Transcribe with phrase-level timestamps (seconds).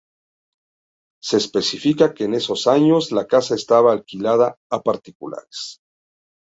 [1.21, 5.79] Se especifica que en esos años la casa estaba alquilada a particulares.